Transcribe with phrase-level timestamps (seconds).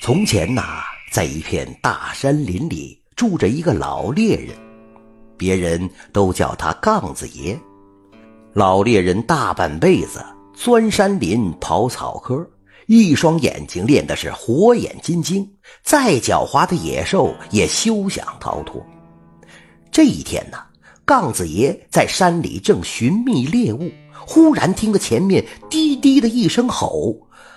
[0.00, 4.56] 从前呐，在一片大山林里住着一个老猎人，
[5.36, 7.58] 别人都叫他杠子爷。
[8.54, 12.46] 老猎人大半辈子钻山林、刨草坑，
[12.86, 15.48] 一双眼睛练的是火眼金睛，
[15.82, 18.84] 再狡猾的野兽也休想逃脱。
[19.92, 20.58] 这一天呢，
[21.04, 23.90] 杠子爷在山里正寻觅猎物，
[24.26, 27.14] 忽然听得前面滴滴的一声吼，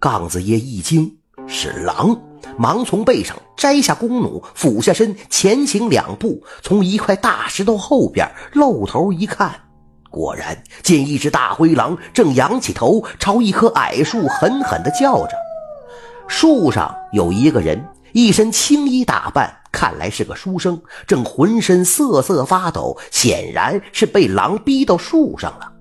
[0.00, 2.18] 杠子爷一惊，是狼，
[2.56, 9.54] 忙从背上摘下弓弩，俯下身前行两步，从一块大石头后边露头一看。
[10.10, 15.32] 果然见一只大灰狼正仰起头，朝一棵矮树狠狠地叫着。
[16.28, 17.82] 树上有一个人，
[18.12, 25.72] 一身青衣打扮，看来是个书生，正浑身瑟瑟发抖，显然是被狼逼到树上了。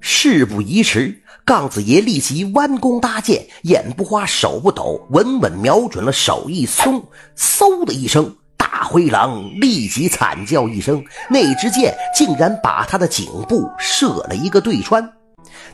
[0.00, 1.19] 事不宜迟，
[1.50, 7.02] 杠子爷立即弯弓搭箭，眼不花，手不抖，稳稳瞄准了，手一松，
[7.36, 8.32] 嗖的一声。
[8.56, 15.12] 大灰狼立即惨叫一声，那支箭竟然把他的颈部射了一个对穿。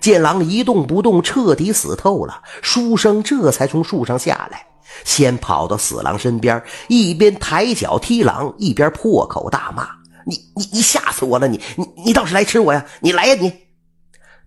[0.01, 4.67] 见狼一动不动，彻底死透了，书生这才从树上下来，
[5.05, 9.87] 先跑到死狼身边，一边抬脚踢狼，一边破口大骂
[10.25, 11.47] ：“你你你吓死我了！
[11.47, 12.83] 你你你倒是来吃我呀！
[13.01, 13.53] 你来呀你！”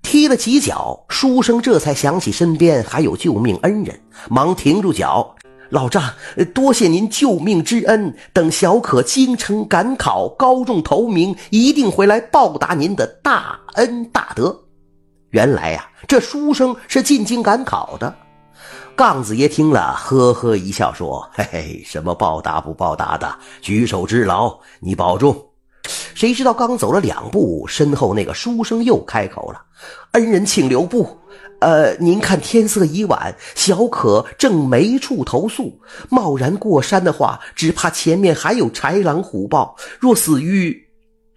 [0.02, 5.36] 踢了几脚，书生这才想起身边还有救命恩人，忙停住脚。
[5.70, 6.04] 老丈，
[6.54, 8.16] 多谢您救命之恩。
[8.34, 14.60] 等小可京城赶考，高中头名，一定会来报答您的大恩大德。
[15.30, 18.12] 原来呀，这书生是进京赶考的。
[18.96, 25.38] 杠子爷听了，呵呵一笑，说：“嘿嘿，什么报答不报答的，举手之劳，你保重。”
[26.16, 29.62] 谁知道刚走了两步，身后那个书生又开口了
[30.12, 31.18] ：“恩人请留步。”
[31.60, 35.78] 呃，您看天色已晚，小可正没处投宿，
[36.10, 40.82] 贸然过山的话，只怕前面还有豺狼虎豹，若死于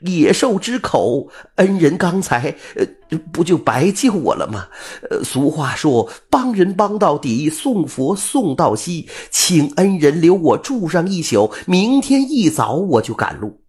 [0.02, 4.68] 野兽之口，恩人刚才呃不就白救我了吗？
[5.10, 13.60] 呃，俗话说，帮人帮到底，送佛送到西，请恩人留我住上一宿，明天一早我就赶路。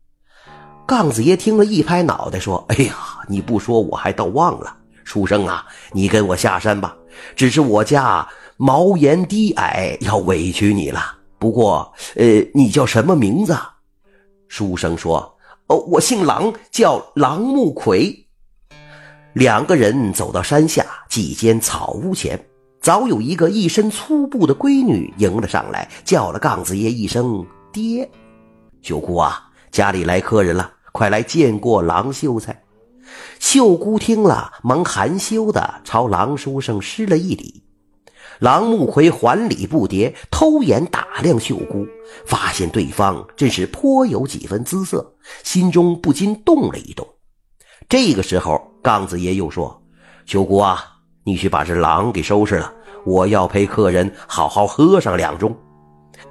[0.86, 2.96] 杠子爷听了一拍脑袋说：“哎呀，
[3.28, 6.96] 你不说我还倒忘了。”书生啊，你跟我下山吧。
[7.36, 11.18] 只是我家茅檐低矮，要委屈你了。
[11.38, 13.54] 不过，呃，你叫什么名字？
[14.48, 18.26] 书生说：“哦，我姓郎，叫郎木奎。”
[19.34, 22.40] 两个人走到山下几间草屋前，
[22.80, 28.10] 早有一个一身粗布的闺女迎了上来，叫了杠子爷一声“爹”。
[28.82, 32.63] 秀姑啊，家里来客人了，快来见过郎秀才。
[33.40, 37.64] 秀姑听了，忙含羞的朝郎书生施了一礼。
[38.40, 41.86] 郎木奎还礼不迭，偷眼打量秀姑，
[42.26, 47.08] 发现对方真是颇有几分姿色，心中不禁动了一动。
[47.88, 49.82] 这个时候，杠子爷又说
[50.26, 50.84] ：“秀姑啊，
[51.24, 52.74] 你去把这狼给收拾了，
[53.06, 55.54] 我要陪客人好好喝上两盅。”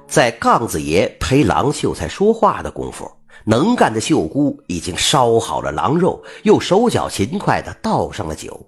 [0.07, 3.09] 在杠子爷陪郎秀才说话的功夫。
[3.45, 8.65] 能干的秀姑已经烧好了狼肉，又手脚勤快地倒上了酒。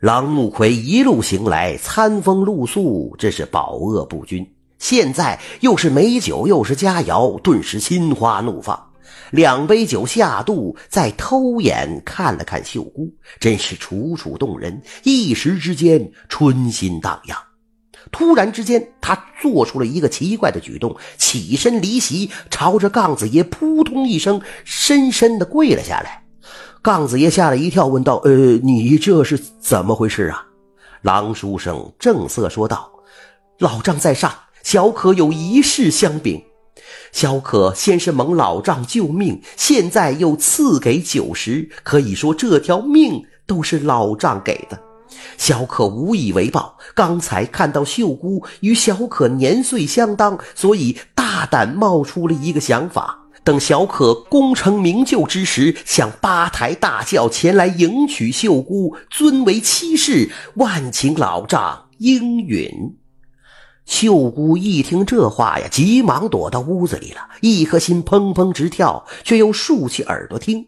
[0.00, 4.46] 郎木奎一路行来，餐风露宿，真是饱饿不均。
[4.78, 8.90] 现在又是美酒，又是佳肴，顿时心花怒放。
[9.32, 17.47] 两杯酒下肚，再偷眼看了看秀姑，真是楚楚动人，一时之间春心荡漾。
[18.10, 26.24] 突然之间，他做出了一个奇怪的举动，起身离席，朝着杠子爷扑通一声，深深的跪了下来。
[26.80, 28.30] 杠子爷吓了一跳，问道：“呃，
[28.62, 30.46] 你这是怎么回事啊？”
[31.02, 32.90] 狼书生正色说道
[33.58, 34.32] ：“老丈在上，
[34.62, 36.42] 小可有一事相禀。
[37.12, 44.78] 小可先是蒙老丈救命，现在又赐给酒食，可以说这条命都是老丈给的。”
[45.36, 53.26] 小可无以为报，刚才看到秀姑与小可年岁相当，所以大胆冒出了一个想法。
[53.44, 62.98] 等小可功成名就之时，想八抬大轿前来迎娶秀姑，尊为妻室，万请老丈应允。
[63.86, 70.66] 秀姑一听这话呀，急忙躲到屋子里了，一颗心砰砰直跳，却又竖起耳朵听。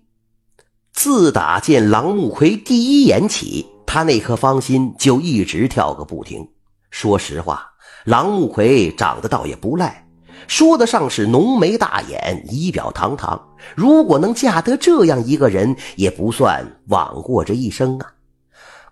[0.94, 3.66] 自打见郎木奎第一眼起。
[3.92, 6.48] 他那颗芳心就一直跳个不停。
[6.92, 7.68] 说实话，
[8.04, 10.06] 郎木奎长得倒也不赖，
[10.46, 13.48] 说得上是浓眉大眼，仪表堂堂。
[13.74, 18.06] 如果能嫁得这样一个人，也不算枉过这一生啊。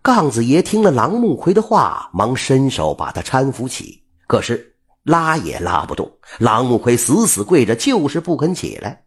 [0.03, 4.03] 杠子爷听了郎木奎的话，忙伸手把他搀扶起。
[4.27, 4.75] 可是
[5.05, 6.11] 拉也拉不动。
[6.41, 9.05] 郎木奎死死跪着，就是不肯起来。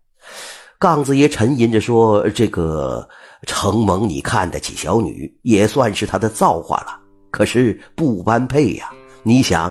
[0.82, 3.08] 杠子爷沉吟着说：“这个
[3.46, 7.00] 承蒙你看得起小女，也算是她的造化了。
[7.30, 8.90] 可是不般配呀，
[9.22, 9.62] 你想。”